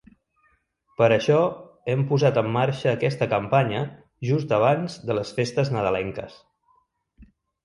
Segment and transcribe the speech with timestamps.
[1.01, 1.35] Per això
[1.93, 3.83] hem posat en marxa aquesta campanya
[4.31, 6.41] just abans de les festes nadalenques.